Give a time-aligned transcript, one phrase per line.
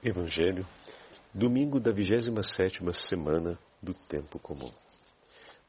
[0.00, 0.64] Evangelho,
[1.34, 4.70] domingo da 27 semana do Tempo Comum.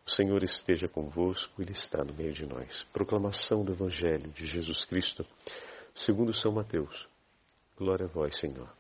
[0.05, 2.83] O Senhor esteja convosco, Ele está no meio de nós.
[2.93, 5.25] Proclamação do Evangelho de Jesus Cristo,
[5.95, 7.07] segundo São Mateus.
[7.75, 8.71] Glória a vós, Senhor.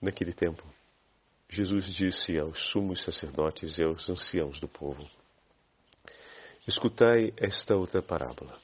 [0.00, 0.62] Naquele tempo,
[1.48, 5.04] Jesus disse aos sumos sacerdotes e aos anciãos do povo:
[6.64, 8.56] Escutai esta outra parábola.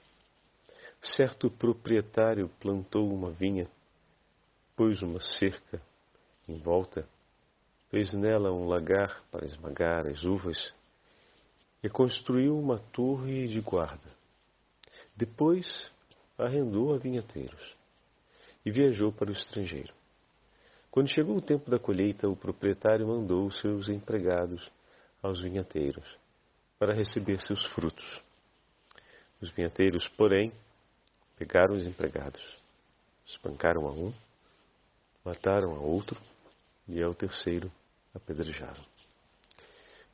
[1.03, 3.69] Certo proprietário plantou uma vinha
[4.79, 5.83] pôs uma cerca
[6.49, 7.05] em volta,
[7.91, 10.73] fez nela um lagar para esmagar as uvas
[11.83, 14.09] e construiu uma torre de guarda.
[15.17, 15.91] Depois
[16.39, 17.75] arrendou a vinhateiros
[18.65, 19.93] e viajou para o estrangeiro.
[20.93, 24.71] Quando chegou o tempo da colheita, o proprietário mandou seus empregados
[25.21, 26.07] aos vinhateiros
[26.79, 28.23] para receber seus frutos.
[29.43, 30.53] Os vinhateiros, porém,
[31.37, 32.43] pegaram os empregados,
[33.27, 34.28] espancaram a um
[35.25, 36.21] Mataram a outro
[36.89, 37.71] e ao terceiro
[38.15, 38.83] apedrejaram.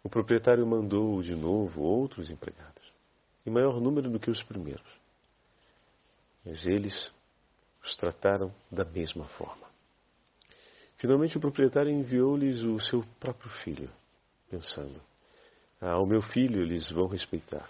[0.03, 2.93] O proprietário mandou de novo outros empregados,
[3.47, 4.87] em maior número do que os primeiros.
[6.45, 7.11] Mas eles
[7.83, 9.67] os trataram da mesma forma.
[10.99, 13.91] Finalmente o proprietário enviou-lhes o seu próprio filho,
[14.51, 15.01] pensando:
[15.81, 17.69] Ah, o meu filho eles vão respeitar.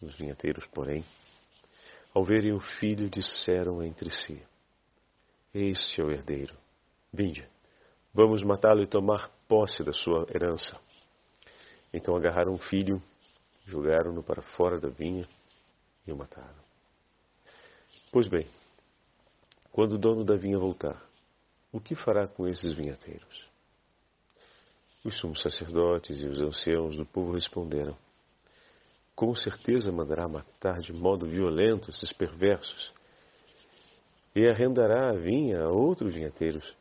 [0.00, 1.04] Os vinhateiros, porém,
[2.14, 4.42] ao verem o filho, disseram entre si:
[5.58, 6.54] este é o herdeiro.
[7.12, 7.48] Vinde,
[8.12, 10.78] vamos matá-lo e tomar posse da sua herança.
[11.92, 13.02] Então agarraram o filho,
[13.64, 15.26] jogaram-no para fora da vinha
[16.06, 16.66] e o mataram.
[18.12, 18.46] Pois bem,
[19.72, 21.02] quando o dono da vinha voltar,
[21.72, 23.48] o que fará com esses vinhateiros?
[25.02, 27.96] Os sumos sacerdotes e os anciãos do povo responderam:
[29.14, 32.92] Com certeza mandará matar de modo violento esses perversos
[34.36, 36.76] e arrendará a vinha a outros vinhateiros,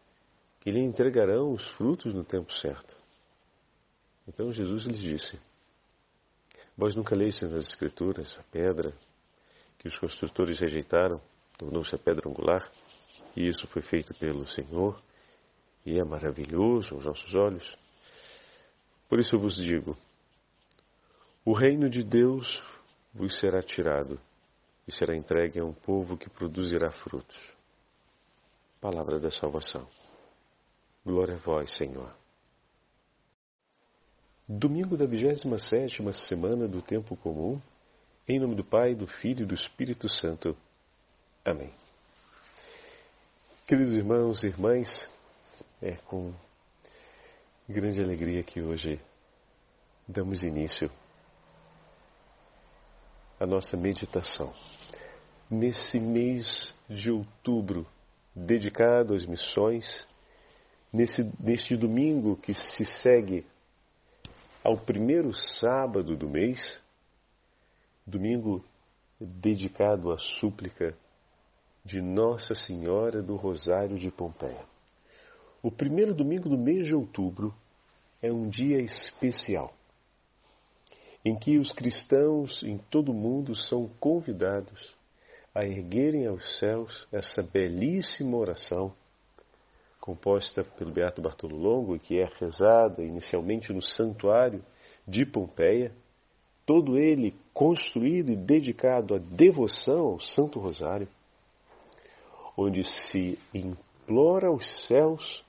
[0.59, 2.93] que lhe entregarão os frutos no tempo certo.
[4.27, 5.39] Então Jesus lhes disse:
[6.77, 8.93] Vós nunca leis nas Escrituras a pedra
[9.79, 11.21] que os construtores rejeitaram,
[11.57, 12.69] tornou-se a pedra angular,
[13.37, 15.01] e isso foi feito pelo Senhor,
[15.85, 17.77] e é maravilhoso aos nossos olhos.
[19.07, 19.95] Por isso eu vos digo:
[21.45, 22.61] o reino de Deus
[23.13, 24.19] vos será tirado
[24.87, 27.37] e será entregue a um povo que produzirá frutos.
[28.79, 29.87] Palavra da salvação.
[31.03, 32.13] Glória a vós, Senhor.
[34.47, 35.47] Domingo da 27
[36.27, 37.59] semana do Tempo Comum,
[38.27, 40.55] em nome do Pai, do Filho e do Espírito Santo.
[41.43, 41.73] Amém.
[43.65, 45.09] Queridos irmãos e irmãs,
[45.81, 46.31] é com
[47.67, 49.01] grande alegria que hoje
[50.07, 50.91] damos início
[53.39, 54.51] à nossa meditação
[55.49, 57.85] nesse mês de outubro
[58.35, 59.85] dedicado às missões,
[60.91, 63.45] nesse, neste domingo que se segue
[64.63, 66.79] ao primeiro sábado do mês,
[68.05, 68.63] domingo
[69.19, 70.95] dedicado à súplica
[71.83, 74.65] de Nossa Senhora do Rosário de Pompeia.
[75.61, 77.53] O primeiro domingo do mês de outubro
[78.21, 79.71] é um dia especial,
[81.25, 84.95] em que os cristãos em todo o mundo são convidados
[85.55, 88.93] a erguerem aos céus essa belíssima oração
[89.99, 94.63] composta pelo Beato Bartolo Longo que é rezada inicialmente no santuário
[95.07, 95.91] de Pompeia,
[96.63, 101.07] todo ele construído e dedicado à devoção ao Santo Rosário,
[102.55, 105.43] onde se implora aos céus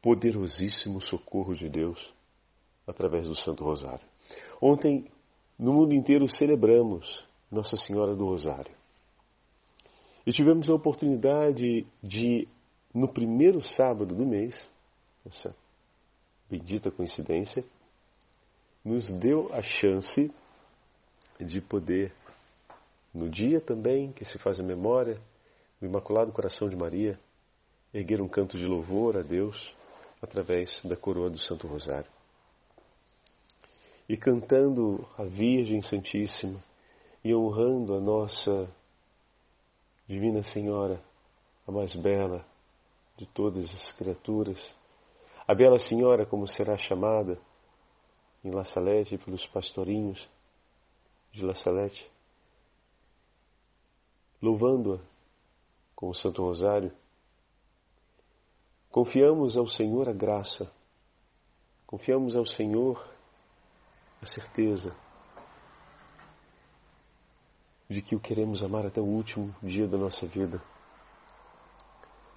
[0.00, 2.12] poderosíssimo socorro de Deus
[2.86, 4.13] através do Santo Rosário.
[4.66, 5.04] Ontem,
[5.58, 8.74] no mundo inteiro, celebramos Nossa Senhora do Rosário.
[10.26, 12.48] E tivemos a oportunidade de,
[12.94, 14.58] no primeiro sábado do mês,
[15.26, 15.54] essa
[16.48, 17.62] bendita coincidência,
[18.82, 20.32] nos deu a chance
[21.38, 22.14] de poder,
[23.12, 25.20] no dia também que se faz a memória
[25.78, 27.20] do Imaculado Coração de Maria,
[27.92, 29.74] erguer um canto de louvor a Deus
[30.22, 32.13] através da coroa do Santo Rosário.
[34.08, 36.62] E cantando a Virgem Santíssima
[37.24, 38.68] e honrando a nossa
[40.06, 41.02] Divina Senhora,
[41.66, 42.44] a mais bela
[43.16, 44.58] de todas as criaturas,
[45.46, 47.38] a Bela Senhora, como será chamada
[48.44, 50.28] em La Salete pelos pastorinhos
[51.32, 52.10] de La Salete,
[54.40, 54.98] louvando-a
[55.94, 56.92] com o Santo Rosário,
[58.90, 60.70] confiamos ao Senhor a graça,
[61.86, 63.13] confiamos ao Senhor
[64.24, 64.96] a certeza
[67.88, 70.62] de que o queremos amar até o último dia da nossa vida.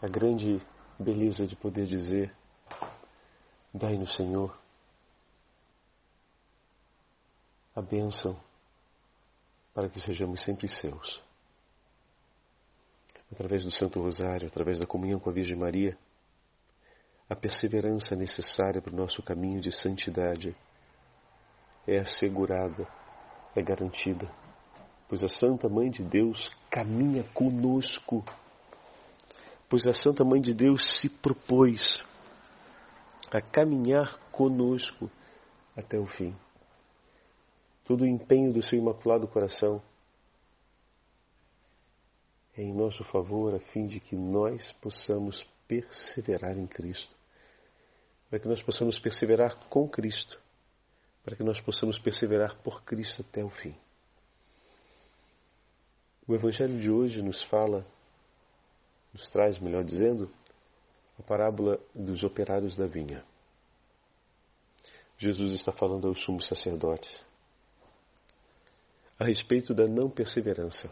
[0.02, 0.62] A grande
[1.00, 2.36] beleza de poder dizer:
[3.74, 4.56] Dai no Senhor
[7.74, 8.38] a bênção
[9.74, 11.22] para que sejamos sempre seus.
[13.32, 15.98] Através do Santo Rosário, através da comunhão com a Virgem Maria,
[17.30, 20.56] a perseverança necessária para o nosso caminho de santidade
[21.88, 22.86] é assegurada,
[23.56, 24.30] é garantida,
[25.08, 28.26] pois a Santa Mãe de Deus caminha conosco,
[29.70, 32.04] pois a Santa Mãe de Deus se propôs
[33.32, 35.10] a caminhar conosco
[35.76, 36.36] até o fim.
[37.86, 39.82] Todo o empenho do seu imaculado coração
[42.58, 47.16] é em nosso favor, a fim de que nós possamos perseverar em Cristo,
[48.30, 50.40] para que nós possamos perseverar com Cristo,
[51.28, 53.76] para que nós possamos perseverar por Cristo até o fim.
[56.26, 57.86] O Evangelho de hoje nos fala,
[59.14, 60.32] nos traz, melhor dizendo,
[61.20, 63.26] a parábola dos operários da vinha.
[65.18, 67.22] Jesus está falando aos sumos sacerdotes
[69.20, 70.90] a respeito da não perseverança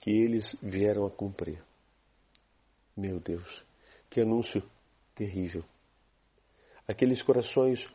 [0.00, 1.62] que eles vieram a cumprir.
[2.96, 3.62] Meu Deus,
[4.08, 4.62] que anúncio
[5.14, 5.62] terrível.
[6.88, 7.86] Aqueles corações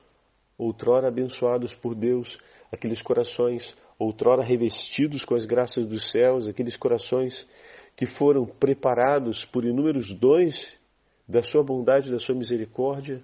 [0.57, 2.38] outrora abençoados por Deus,
[2.71, 7.48] aqueles corações outrora revestidos com as graças dos céus, aqueles corações
[7.95, 10.56] que foram preparados por inúmeros dons
[11.27, 13.24] da sua bondade da sua misericórdia,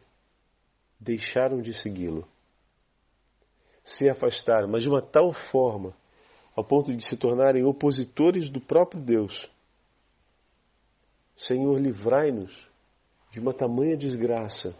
[1.00, 2.27] deixaram de segui-lo
[3.83, 5.94] se afastaram, mas de uma tal forma,
[6.56, 9.50] ao ponto de se tornarem opositores do próprio Deus.
[11.36, 12.51] Senhor, livrai-nos
[13.31, 14.75] de uma tamanha desgraça.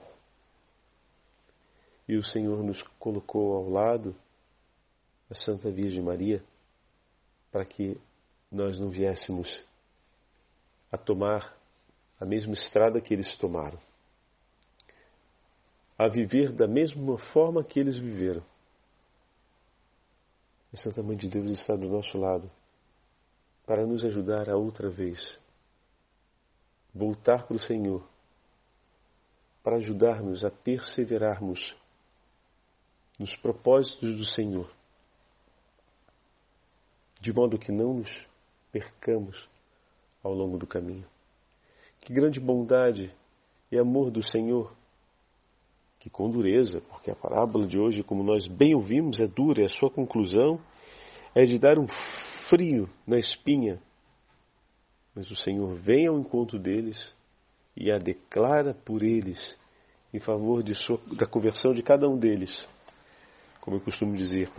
[2.14, 4.16] E o Senhor nos colocou ao lado
[5.32, 6.44] a Santa Virgem Maria
[7.52, 8.00] para que
[8.52, 9.50] nós não viéssemos
[10.92, 11.58] a tomar
[12.20, 13.80] a mesma estrada que eles tomaram,
[15.98, 18.44] a viver da mesma forma que eles viveram.
[20.72, 22.48] A Santa Mãe de Deus está do nosso lado
[23.66, 25.40] para nos ajudar a outra vez
[26.94, 28.08] voltar para o Senhor,
[29.64, 31.76] para ajudar-nos a perseverarmos
[33.24, 34.70] nos propósitos do Senhor,
[37.22, 38.28] de modo que não nos
[38.70, 39.48] percamos
[40.22, 41.06] ao longo do caminho.
[42.02, 43.10] Que grande bondade
[43.72, 44.76] e amor do Senhor
[46.02, 49.66] que com dureza, porque a parábola de hoje, como nós bem ouvimos, é dura, e
[49.66, 50.60] a sua conclusão
[51.34, 51.88] é de dar um
[52.50, 53.82] frio na espinha.
[55.16, 57.16] Mas o Senhor vem ao encontro deles
[57.74, 59.58] e a declara por eles
[60.14, 62.68] em favor de sua, da conversão de cada um deles.
[63.64, 64.52] Como eu costumo dizer,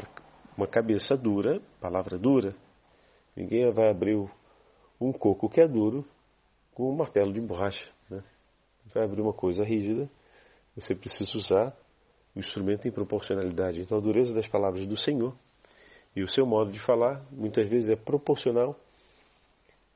[0.57, 2.57] uma cabeça dura, palavra dura,
[3.37, 4.17] ninguém vai abrir
[4.99, 6.09] um coco que é duro
[6.73, 7.87] com um martelo de borracha.
[8.09, 8.25] Né?
[8.95, 10.09] Vai abrir uma coisa rígida
[10.75, 11.77] você precisa usar
[12.35, 13.81] o instrumento em proporcionalidade.
[13.81, 15.35] Então, a dureza das palavras do Senhor
[16.17, 18.75] e o seu modo de falar muitas vezes é proporcional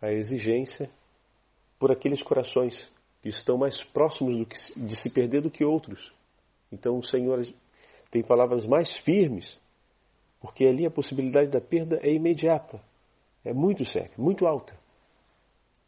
[0.01, 0.89] à exigência
[1.79, 2.75] por aqueles corações
[3.23, 6.13] que estão mais próximos que, de se perder do que outros.
[6.71, 7.41] Então, o Senhor
[8.11, 9.59] tem palavras mais firmes,
[10.41, 12.81] porque ali a possibilidade da perda é imediata,
[13.45, 14.77] é muito séria, muito alta.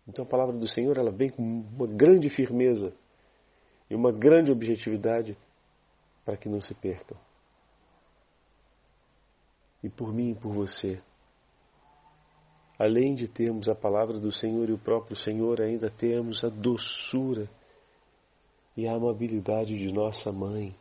[0.06, 2.93] Então, a palavra do Senhor ela vem com uma grande firmeza
[3.89, 5.36] e uma grande objetividade
[6.24, 7.17] para que não se percam.
[9.82, 11.00] E por mim e por você,
[12.79, 17.48] além de termos a palavra do Senhor e o próprio Senhor, ainda temos a doçura
[18.77, 20.74] e a amabilidade de nossa mãe,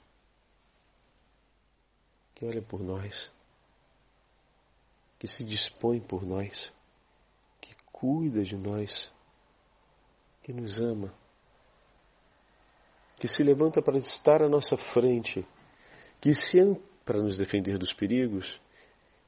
[2.39, 3.29] que olha por nós,
[5.19, 6.73] que se dispõe por nós,
[7.61, 9.11] que cuida de nós,
[10.41, 11.13] que nos ama
[13.19, 15.45] que se levanta para estar à nossa frente,
[16.21, 16.57] que se
[17.05, 18.59] para nos defender dos perigos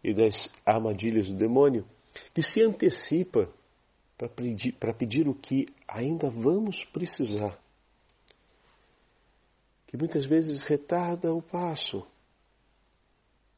[0.04, 0.34] e das
[0.66, 1.86] armadilhas do demônio,
[2.34, 3.50] que se antecipa
[4.18, 7.60] para pedir, para pedir o que ainda vamos precisar,
[9.88, 12.08] que muitas vezes retarda o passo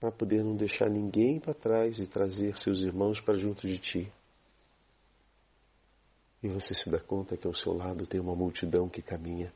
[0.03, 4.11] para poder não deixar ninguém para trás e trazer seus irmãos para junto de ti.
[6.43, 9.53] E você se dá conta que ao seu lado tem uma multidão que caminha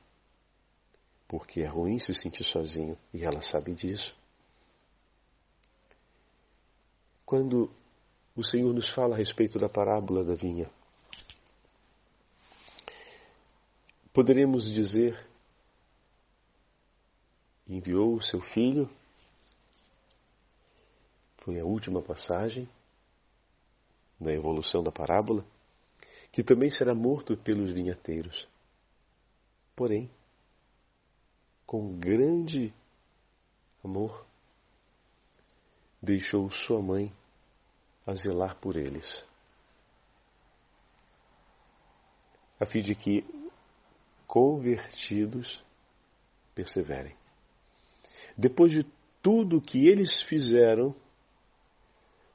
[1.27, 4.16] porque é ruim se sentir sozinho e ela sabe disso.
[7.25, 7.70] Quando
[8.34, 10.72] o Senhor nos fala a respeito da parábola da vinha,
[14.13, 15.27] poderemos dizer:
[17.68, 18.89] enviou o seu filho,
[21.48, 22.68] foi a última passagem
[24.20, 25.46] na evolução da parábola,
[26.30, 28.50] que também será morto pelos vinhateiros.
[29.74, 30.12] Porém,
[31.66, 32.74] com grande
[33.82, 34.25] amor,
[36.01, 37.16] deixou sua mãe
[38.06, 39.25] a zelar por eles,
[42.60, 43.24] a fim de que,
[44.27, 45.63] convertidos,
[46.54, 47.16] perseverem.
[48.38, 48.84] Depois de
[49.22, 50.94] tudo que eles fizeram,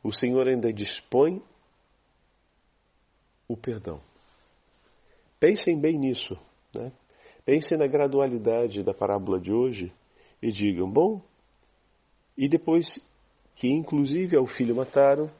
[0.02, 1.42] o Senhor ainda dispõe
[3.46, 4.00] o perdão.
[5.38, 6.36] Pensem bem nisso.
[6.74, 6.92] Né?
[7.44, 9.92] Pensem na gradualidade da parábola de hoje
[10.40, 11.22] e digam: bom,
[12.36, 12.86] e depois
[13.56, 15.30] que inclusive ao filho mataram,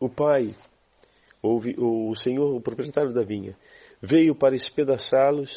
[0.00, 0.54] o pai,
[1.42, 3.56] o senhor, o proprietário da vinha,
[4.00, 5.50] veio para espedaçá-los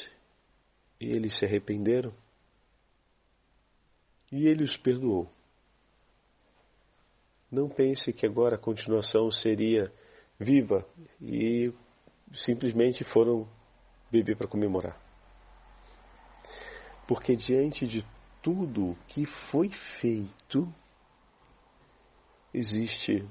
[0.99, 2.13] e eles se arrependeram
[4.31, 5.36] e ele os perdoou.
[7.51, 9.91] Não pense que agora a continuação seria
[10.39, 10.85] viva
[11.21, 11.71] e
[12.33, 13.47] simplesmente foram
[14.11, 14.99] beber para comemorar.
[17.07, 18.05] Porque diante de
[18.41, 20.67] tudo que foi feito,
[22.53, 23.25] existe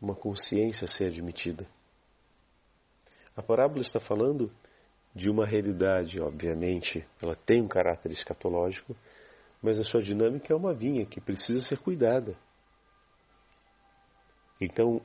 [0.00, 1.66] uma consciência a ser admitida.
[3.36, 4.50] A parábola está falando
[5.14, 8.96] de uma realidade, obviamente, ela tem um caráter escatológico,
[9.62, 12.36] mas a sua dinâmica é uma vinha que precisa ser cuidada.
[14.60, 15.00] Então,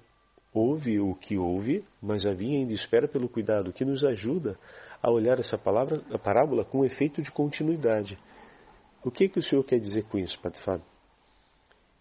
[0.53, 4.57] ouve o que ouve, mas a vinha ainda espera pelo cuidado, que nos ajuda
[5.01, 8.17] a olhar essa palavra, a parábola com um efeito de continuidade.
[9.03, 10.85] O que, que o Senhor quer dizer com isso, Padre Fábio?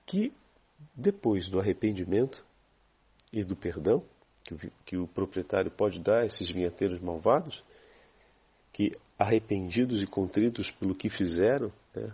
[0.07, 0.33] Que
[0.95, 2.45] depois do arrependimento
[3.33, 4.03] e do perdão,
[4.45, 7.63] que o, que o proprietário pode dar a esses vinhateiros malvados,
[8.73, 12.13] que arrependidos e contritos pelo que fizeram, né,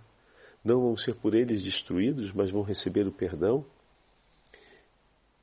[0.64, 3.64] não vão ser por eles destruídos, mas vão receber o perdão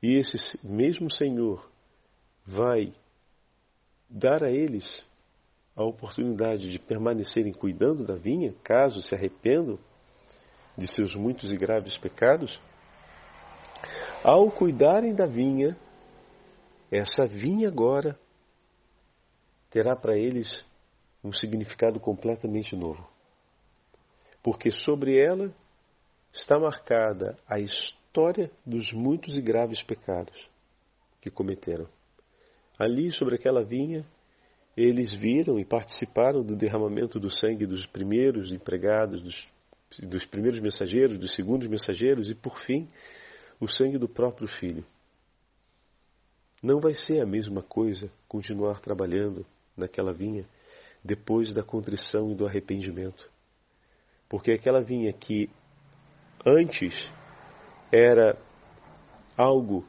[0.02, 1.68] e esse mesmo Senhor
[2.46, 2.92] vai
[4.08, 5.04] dar a eles
[5.76, 9.78] a oportunidade de permanecerem cuidando da vinha, caso se arrependam
[10.76, 12.60] de seus muitos e graves pecados.
[14.22, 15.76] Ao cuidarem da vinha,
[16.90, 18.18] essa vinha agora
[19.70, 20.64] terá para eles
[21.22, 23.06] um significado completamente novo.
[24.50, 25.54] Porque sobre ela
[26.32, 30.48] está marcada a história dos muitos e graves pecados
[31.20, 31.86] que cometeram.
[32.78, 34.06] Ali, sobre aquela vinha,
[34.74, 39.48] eles viram e participaram do derramamento do sangue dos primeiros empregados, dos,
[40.08, 42.88] dos primeiros mensageiros, dos segundos mensageiros e, por fim,
[43.60, 44.82] o sangue do próprio filho.
[46.62, 49.44] Não vai ser a mesma coisa continuar trabalhando
[49.76, 50.46] naquela vinha
[51.04, 53.30] depois da contrição e do arrependimento.
[54.28, 55.48] Porque aquela vinha que
[56.44, 56.94] antes
[57.90, 58.38] era
[59.36, 59.86] algo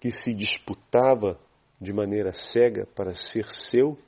[0.00, 1.38] que se disputava
[1.80, 3.98] de maneira cega para ser seu,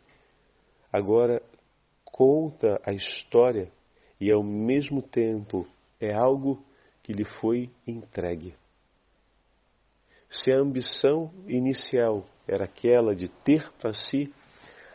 [0.92, 1.42] agora
[2.04, 3.70] conta a história
[4.20, 5.66] e ao mesmo tempo
[6.00, 6.64] é algo
[7.02, 8.54] que lhe foi entregue.
[10.30, 14.32] Se a ambição inicial era aquela de ter para si,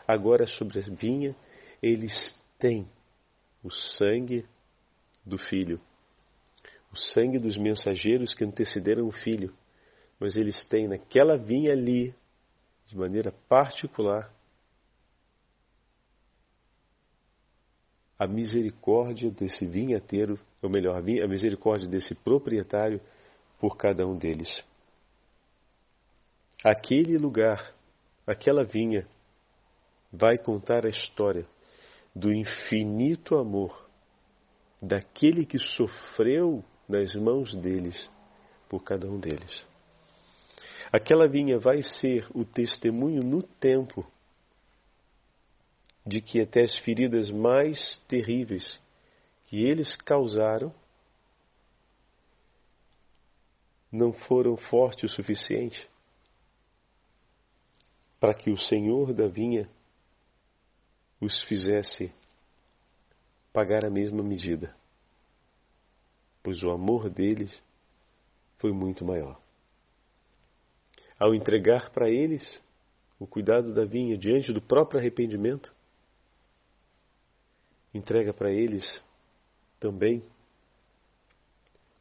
[0.06, 1.34] agora sobre a vinha
[1.82, 2.86] eles têm
[3.62, 4.46] o sangue
[5.24, 5.80] do filho
[6.92, 9.54] o sangue dos mensageiros que antecederam o filho,
[10.18, 12.14] mas eles têm naquela vinha ali,
[12.86, 14.32] de maneira particular,
[18.18, 23.00] a misericórdia desse vinhateiro, ou melhor, a misericórdia desse proprietário
[23.58, 24.62] por cada um deles.
[26.62, 27.72] Aquele lugar,
[28.26, 29.06] aquela vinha,
[30.12, 31.46] vai contar a história
[32.14, 33.88] do infinito amor
[34.80, 38.08] daquele que sofreu nas mãos deles,
[38.68, 39.64] por cada um deles.
[40.92, 44.04] Aquela vinha vai ser o testemunho no tempo
[46.04, 48.80] de que até as feridas mais terríveis
[49.46, 50.74] que eles causaram
[53.92, 55.88] não foram fortes o suficiente
[58.18, 59.68] para que o Senhor da vinha
[61.20, 62.12] os fizesse
[63.52, 64.74] pagar a mesma medida
[66.42, 67.62] pois o amor deles
[68.58, 69.40] foi muito maior.
[71.18, 72.60] Ao entregar para eles
[73.18, 75.74] o cuidado da vinha diante do próprio arrependimento,
[77.92, 79.02] entrega para eles
[79.78, 80.24] também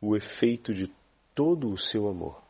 [0.02, 0.90] o efeito de
[1.36, 2.42] todo o seu amor.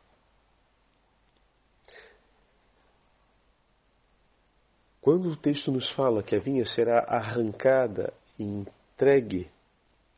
[5.02, 9.50] Quando o texto nos fala que a vinha será arrancada e entregue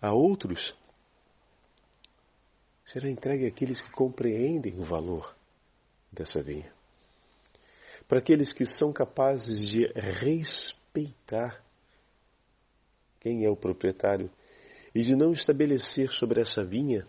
[0.02, 0.76] a outros,
[2.86, 5.36] será entregue àqueles que compreendem o valor
[6.12, 6.72] dessa vinha.
[8.08, 11.64] para aqueles que são capazes de respeitar
[13.22, 14.30] quem é o proprietário
[14.94, 17.08] e de não estabelecer sobre essa vinha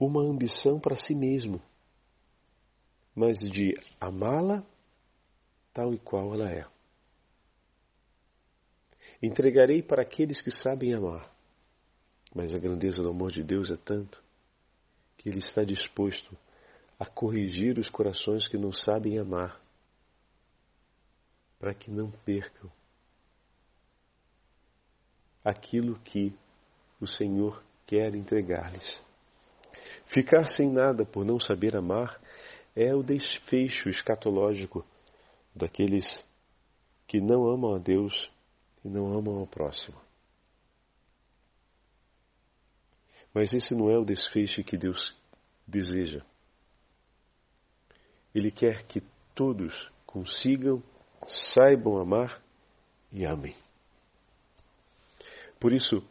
[0.00, 1.62] uma ambição para si mesmo,
[3.14, 4.64] mas de amá-la
[5.80, 6.66] tal e qual ela é.
[9.22, 11.26] Entregarei para aqueles que sabem amar,
[12.34, 14.22] mas a grandeza do amor de Deus é tanto
[15.16, 16.36] que Ele está disposto
[16.98, 19.58] a corrigir os corações que não sabem amar,
[21.58, 22.70] para que não percam
[25.42, 26.34] aquilo que
[27.00, 29.00] o Senhor quer entregar-lhes.
[30.08, 32.20] Ficar sem nada por não saber amar
[32.76, 34.84] é o desfecho escatológico
[35.54, 36.24] daqueles
[37.06, 38.30] que não amam a Deus
[38.84, 40.00] e não amam ao próximo.
[43.32, 45.16] Mas esse não é o desfecho que Deus
[45.66, 46.22] deseja.
[48.34, 49.02] Ele quer que
[49.34, 50.82] todos consigam,
[51.54, 52.42] saibam amar
[53.12, 53.56] e amem.
[55.58, 56.02] Por isso,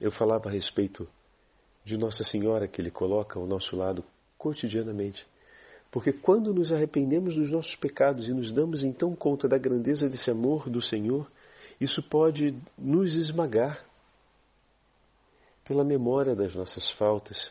[0.00, 1.08] eu falava a respeito
[1.84, 4.04] de Nossa Senhora que Ele coloca ao nosso lado
[4.38, 5.26] cotidianamente.
[5.96, 10.30] Porque quando nos arrependemos dos nossos pecados e nos damos então conta da grandeza desse
[10.30, 11.26] amor do Senhor,
[11.80, 13.82] isso pode nos esmagar
[15.64, 17.50] pela memória das nossas faltas,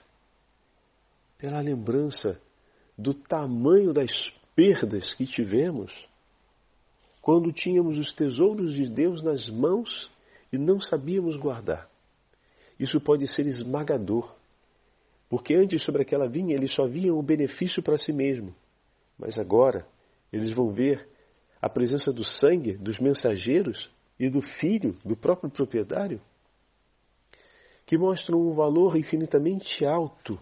[1.39, 2.39] pela lembrança
[2.95, 4.11] do tamanho das
[4.55, 5.91] perdas que tivemos
[7.23, 10.07] quando tínhamos os tesouros de Deus nas mãos
[10.53, 11.89] e não sabíamos guardar.
[12.79, 14.34] Isso pode ser esmagador,
[15.29, 18.53] porque antes sobre aquela vinha eles só viam o benefício para si mesmo,
[19.17, 19.85] mas agora
[20.31, 21.07] eles vão ver
[21.61, 23.89] a presença do sangue dos mensageiros
[24.19, 26.21] e do filho do próprio proprietário,
[27.85, 30.39] que mostram um valor infinitamente alto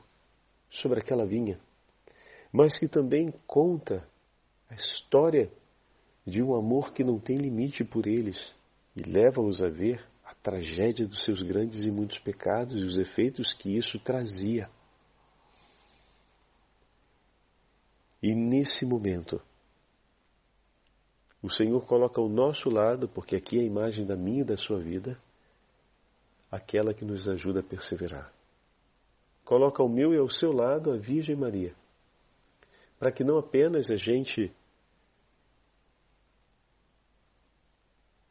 [0.69, 1.59] sobre aquela vinha,
[2.51, 4.07] mas que também conta
[4.69, 5.49] a história
[6.25, 8.53] de um amor que não tem limite por eles
[8.95, 10.03] e leva-os a ver
[10.43, 14.69] tragédia dos seus grandes e muitos pecados e os efeitos que isso trazia.
[18.21, 19.41] E nesse momento,
[21.41, 24.57] o Senhor coloca ao nosso lado, porque aqui é a imagem da minha e da
[24.57, 25.17] sua vida,
[26.51, 28.31] aquela que nos ajuda a perseverar.
[29.43, 31.73] Coloca ao meu e ao seu lado a Virgem Maria,
[32.99, 34.53] para que não apenas a gente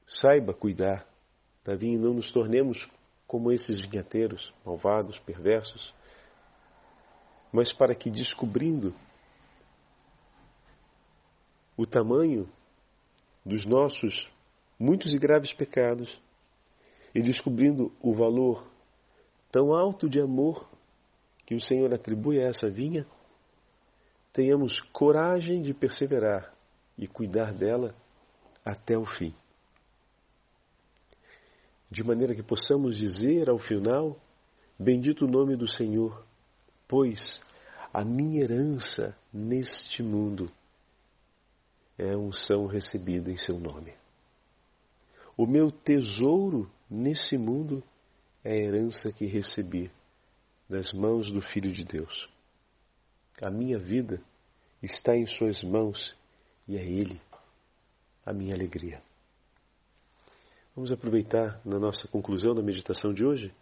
[0.07, 1.12] saiba cuidar
[1.65, 2.89] da vinha e não nos tornemos
[3.27, 5.95] como esses vinhateiros malvados, perversos,
[7.53, 8.95] mas para que descobrindo
[11.77, 12.49] o tamanho
[13.45, 14.29] dos nossos
[14.79, 16.21] muitos e graves pecados
[17.15, 18.67] e descobrindo o valor
[19.51, 20.69] tão alto de amor
[21.47, 23.07] que o Senhor atribui a essa vinha,
[24.33, 26.53] tenhamos coragem de perseverar
[26.97, 27.95] e cuidar dela
[28.65, 29.35] até o fim
[31.93, 34.19] de maneira que possamos dizer ao final:
[34.79, 36.25] Bendito o nome do Senhor,
[36.89, 37.41] pois
[37.93, 40.51] a minha herança neste mundo
[41.99, 43.93] é unção recebida em seu nome.
[45.37, 47.83] O meu tesouro nesse mundo
[48.43, 49.91] é a herança que recebi
[50.69, 52.29] das mãos do Filho de Deus.
[53.43, 54.19] A minha vida
[54.83, 56.17] está em Suas mãos
[56.67, 57.21] e é Ele
[58.25, 59.03] a minha alegria.
[60.75, 63.55] Vamos aproveitar na nossa conclusão da meditação de hoje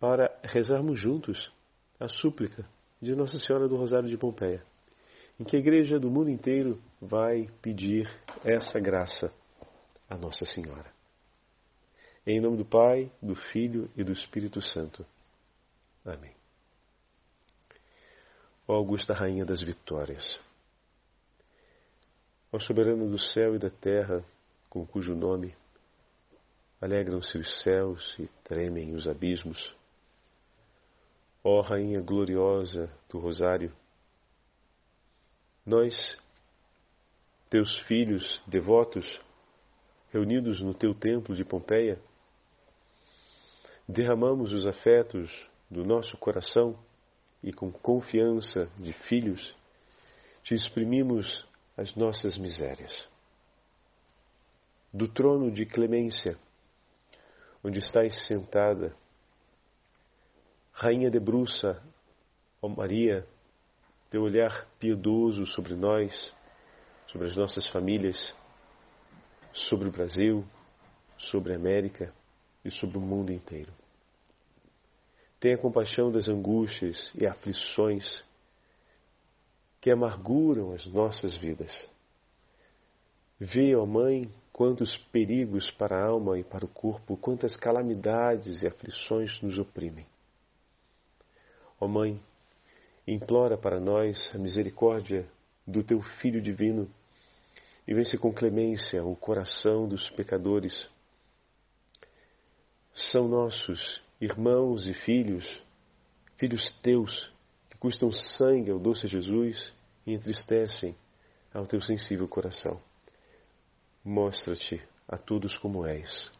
[0.00, 1.52] para rezarmos juntos
[2.00, 2.66] a súplica
[3.02, 4.64] de Nossa Senhora do Rosário de Pompeia,
[5.38, 8.10] em que a igreja do mundo inteiro vai pedir
[8.42, 9.30] essa graça
[10.08, 10.90] a Nossa Senhora.
[12.26, 15.04] Em nome do Pai, do Filho e do Espírito Santo.
[16.02, 16.32] Amém.
[18.66, 20.40] Ó Augusta Rainha das Vitórias,
[22.50, 24.24] ó Soberano do céu e da terra,
[24.70, 25.54] com cujo nome
[26.84, 29.74] Alegram-se os céus e tremem os abismos.
[31.42, 33.74] Ó Rainha gloriosa do Rosário,
[35.64, 35.94] nós,
[37.48, 39.18] teus filhos devotos,
[40.12, 41.98] reunidos no teu templo de Pompeia,
[43.88, 45.32] derramamos os afetos
[45.70, 46.78] do nosso coração
[47.42, 49.56] e com confiança de filhos
[50.42, 53.08] te exprimimos as nossas misérias.
[54.92, 56.38] Do trono de clemência,
[57.64, 58.94] onde estás sentada.
[60.70, 61.82] Rainha de Bruça,
[62.60, 63.26] ó Maria,
[64.10, 66.34] teu olhar piedoso sobre nós,
[67.06, 68.34] sobre as nossas famílias,
[69.52, 70.44] sobre o Brasil,
[71.16, 72.12] sobre a América
[72.64, 73.72] e sobre o mundo inteiro.
[75.40, 78.24] Tenha compaixão das angústias e aflições
[79.80, 81.88] que amarguram as nossas vidas.
[83.38, 88.68] Vê, ó Mãe, quantos perigos para a alma e para o corpo, quantas calamidades e
[88.68, 90.06] aflições nos oprimem.
[91.80, 92.22] Ó Mãe,
[93.04, 95.28] implora para nós a misericórdia
[95.66, 96.88] do Teu Filho Divino
[97.84, 100.88] e vence com clemência o coração dos pecadores.
[103.10, 105.44] São nossos irmãos e filhos,
[106.36, 107.28] filhos Teus,
[107.68, 109.72] que custam sangue ao doce Jesus
[110.06, 110.94] e entristecem
[111.52, 112.80] ao Teu sensível coração.
[114.04, 116.30] Mostra-te a todos como és,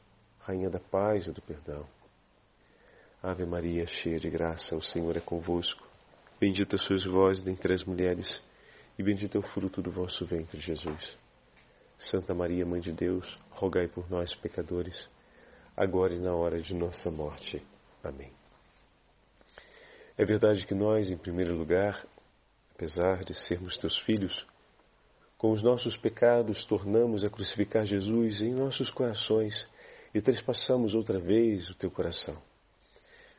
[0.40, 1.86] Rainha da paz e do perdão.
[3.22, 5.82] Ave Maria, cheia de graça, o Senhor é convosco.
[6.38, 8.38] Bendita sois vós dentre as mulheres,
[8.98, 11.16] e bendito é o fruto do vosso ventre, Jesus.
[11.98, 15.08] Santa Maria, Mãe de Deus, rogai por nós, pecadores,
[15.74, 17.66] agora e na hora de nossa morte.
[18.02, 18.30] Amém.
[20.18, 22.06] É verdade que nós, em primeiro lugar,
[22.74, 24.46] apesar de sermos teus filhos,
[25.38, 29.66] com os nossos pecados, tornamos a crucificar Jesus em nossos corações
[30.14, 32.40] e trespassamos outra vez o teu coração.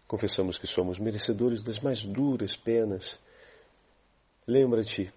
[0.07, 3.17] Confessamos que somos merecedores das mais duras penas.
[4.45, 5.11] Lembra-te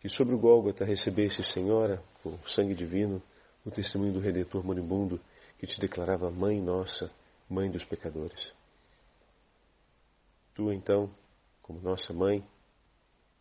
[0.00, 3.22] que sobre o Gólgota recebeste, Senhora, o sangue divino,
[3.64, 5.20] o testemunho do Redentor moribundo
[5.58, 7.10] que te declarava Mãe nossa,
[7.48, 8.52] Mãe dos pecadores.
[10.54, 11.10] Tu, então,
[11.62, 12.44] como nossa mãe,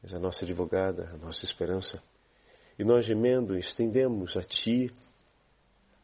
[0.04, 2.02] és a nossa advogada, a nossa esperança.
[2.80, 4.90] E nós, gemendo, estendemos a Ti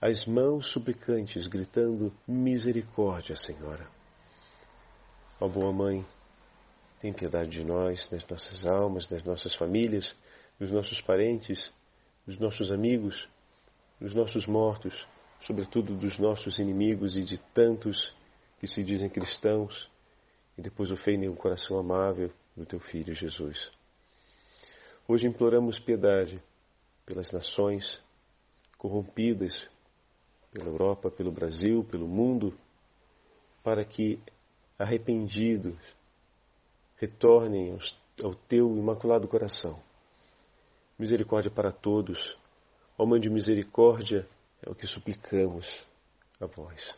[0.01, 3.87] as mãos suplicantes, gritando: Misericórdia, Senhora.
[5.39, 6.05] Ó boa Mãe,
[6.99, 10.13] tem piedade de nós, das nossas almas, das nossas famílias,
[10.59, 11.71] dos nossos parentes,
[12.27, 13.25] dos nossos amigos,
[13.97, 15.07] dos nossos mortos,
[15.43, 18.13] sobretudo dos nossos inimigos e de tantos
[18.59, 19.89] que se dizem cristãos
[20.57, 23.71] e depois ofendem o coração amável do Teu Filho Jesus.
[25.07, 26.43] Hoje imploramos piedade
[27.05, 27.99] pelas nações
[28.77, 29.53] corrompidas,
[30.51, 32.57] pela Europa, pelo Brasil, pelo mundo,
[33.63, 34.19] para que
[34.77, 35.77] arrependidos
[36.97, 37.77] retornem
[38.23, 39.81] ao teu imaculado coração.
[40.97, 42.37] Misericórdia para todos,
[42.97, 44.27] ó Mãe de misericórdia,
[44.61, 45.65] é o que suplicamos
[46.39, 46.97] a vós.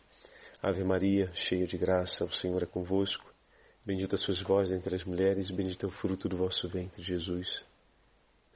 [0.62, 3.32] Ave Maria, cheia de graça, o Senhor é convosco.
[3.84, 7.64] Bendita sois vós entre as mulheres, bendito é o fruto do vosso ventre, Jesus.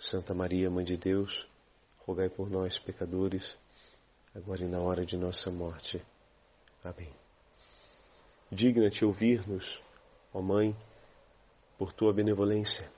[0.03, 1.47] Santa Maria, Mãe de Deus,
[1.99, 3.57] rogai por nós, pecadores,
[4.35, 6.03] agora e na hora de nossa morte.
[6.83, 7.13] Amém.
[8.51, 9.81] Digna-te ouvir-nos,
[10.35, 10.77] ó Mãe,
[11.79, 12.91] por tua benevolência.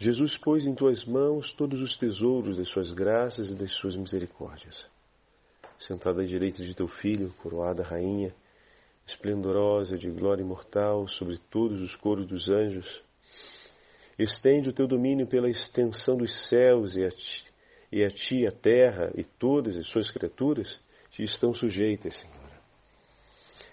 [0.00, 4.88] Jesus pôs em tuas mãos todos os tesouros das suas graças e das suas misericórdias.
[5.78, 8.34] Sentada à direita de teu Filho, coroada Rainha,
[9.06, 13.02] esplendorosa de glória imortal sobre todos os coros dos anjos,
[14.18, 17.44] Estende o teu domínio pela extensão dos céus e a, ti,
[17.92, 20.78] e a ti a terra e todas as suas criaturas
[21.10, 22.58] te estão sujeitas, Senhora.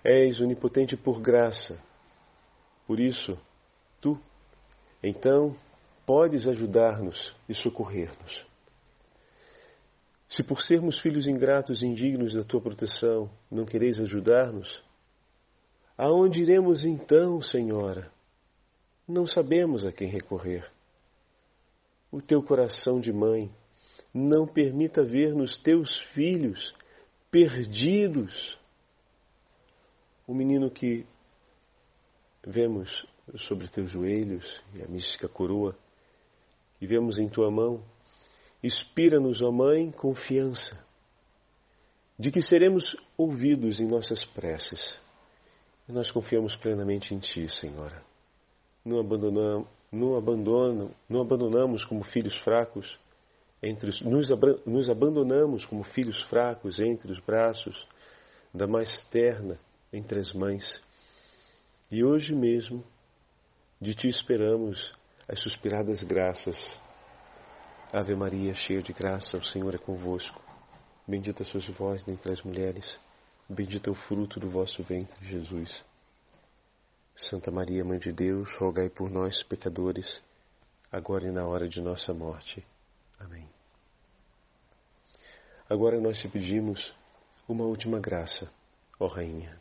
[0.03, 1.81] És onipotente por graça.
[2.85, 3.35] Por isso,
[3.99, 4.19] tu,
[5.01, 5.55] então,
[6.05, 8.45] podes ajudar-nos e socorrer-nos.
[10.29, 14.83] Se por sermos filhos ingratos e indignos da tua proteção não quereis ajudar-nos,
[15.97, 18.11] aonde iremos então, Senhora?
[19.07, 20.69] Não sabemos a quem recorrer.
[22.11, 23.51] O teu coração de mãe
[24.13, 26.73] não permita ver nos teus filhos
[27.29, 28.57] perdidos
[30.27, 31.05] o menino que
[32.43, 33.05] vemos
[33.47, 35.77] sobre teus joelhos e a mística coroa
[36.79, 37.83] que vemos em tua mão.
[38.63, 40.83] Inspira-nos, ó Mãe, confiança
[42.17, 44.99] de que seremos ouvidos em nossas preces.
[45.87, 48.14] E nós confiamos plenamente em Ti, Senhora
[48.85, 52.99] não abandonamos, não, abandonam, não abandonamos como filhos fracos,
[53.63, 54.27] entre os, nos,
[54.65, 57.87] nos abandonamos como filhos fracos entre os braços
[58.53, 59.59] da mais terna
[59.91, 60.81] entre as mães.
[61.89, 62.83] E hoje mesmo
[63.81, 64.93] de ti esperamos
[65.27, 66.57] as suspiradas graças.
[67.93, 70.41] Ave Maria, cheia de graça, o Senhor é convosco.
[71.07, 72.99] Bendita sois vós dentre as mulheres,
[73.47, 75.83] bendito é o fruto do vosso ventre, Jesus.
[77.15, 80.21] Santa Maria, Mãe de Deus, rogai por nós, pecadores,
[80.91, 82.65] agora e na hora de nossa morte.
[83.17, 83.47] Amém.
[85.69, 86.93] Agora nós te pedimos
[87.47, 88.51] uma última graça,
[88.99, 89.57] ó Rainha,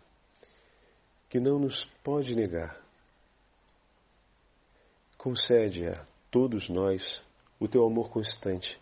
[1.31, 2.77] que não nos pode negar.
[5.17, 7.23] Concede a todos nós
[7.61, 8.79] o teu amor constante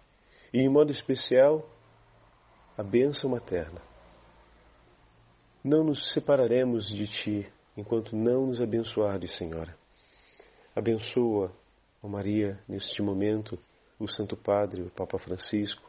[0.53, 1.69] e, em modo especial,
[2.77, 3.83] a bênção materna.
[5.63, 9.75] Não nos separaremos de ti enquanto não nos abençoares, Senhora.
[10.75, 11.53] Abençoa
[12.03, 13.57] Ó Maria, neste momento,
[13.97, 15.89] o Santo Padre, o Papa Francisco,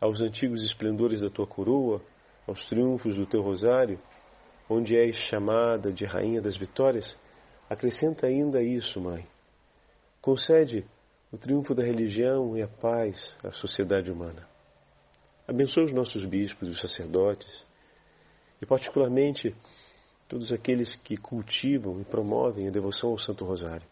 [0.00, 2.00] aos antigos esplendores da tua coroa,
[2.48, 4.00] aos triunfos do teu rosário,
[4.70, 7.14] onde és chamada de Rainha das Vitórias,
[7.68, 9.26] acrescenta ainda isso, Mãe.
[10.22, 10.86] Concede
[11.30, 14.48] o triunfo da religião e a paz à sociedade humana.
[15.46, 17.66] Abençoa os nossos bispos e os sacerdotes,
[18.60, 19.54] e particularmente
[20.32, 23.86] todos aqueles que cultivam e promovem a devoção ao Santo Rosário.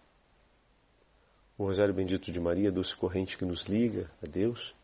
[1.59, 4.74] O Rosário Bendito de Maria, doce corrente que nos liga a Deus,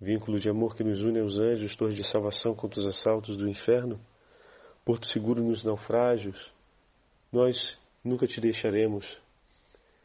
[0.00, 3.46] vínculo de amor que nos une aos anjos, torre de salvação contra os assaltos do
[3.46, 4.00] inferno,
[4.86, 6.50] porto seguro nos naufrágios,
[7.30, 9.04] nós nunca te deixaremos.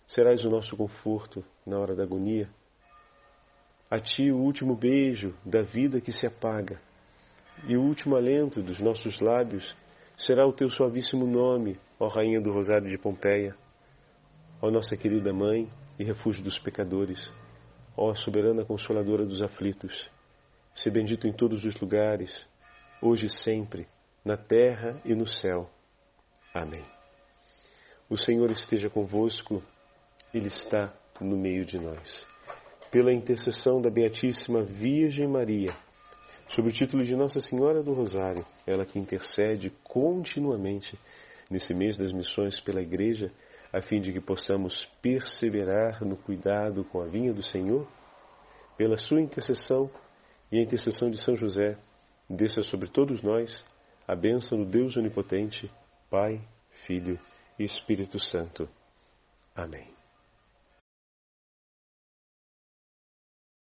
[0.10, 2.49] Serás o nosso conforto na hora da agonia.
[3.89, 6.82] A ti o último beijo da vida que se apaga
[7.65, 9.73] e o último alento dos nossos lábios
[10.17, 13.56] será o teu suavíssimo nome, ó Rainha do Rosário de Pompeia,
[14.62, 15.69] ó nossa querida Mãe,
[16.02, 17.32] e refúgio dos pecadores.
[17.95, 20.10] Ó soberana consoladora dos aflitos,
[20.74, 22.45] se bendito em todos os lugares,
[23.02, 23.88] hoje e sempre,
[24.24, 25.69] na terra e no céu.
[26.54, 26.84] Amém.
[28.10, 29.62] O Senhor esteja convosco,
[30.34, 32.28] Ele está no meio de nós.
[32.89, 35.74] Pela intercessão da Beatíssima Virgem Maria,
[36.55, 40.99] sob o título de Nossa Senhora do Rosário, ela que intercede continuamente
[41.49, 43.31] nesse mês das missões pela Igreja,
[43.71, 47.87] a fim de que possamos perseverar no cuidado com a vinha do Senhor,
[48.77, 49.89] pela sua intercessão
[50.51, 51.77] e a intercessão de São José,
[52.29, 53.63] desça sobre todos nós
[54.05, 55.71] a bênção do Deus Onipotente,
[56.09, 56.41] Pai,
[56.85, 57.17] Filho
[57.57, 58.67] e Espírito Santo.
[59.55, 60.00] Amém.